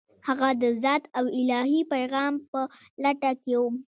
[0.27, 2.61] هغه د ذات او الهي پیغام په
[3.03, 3.63] لټه کې و.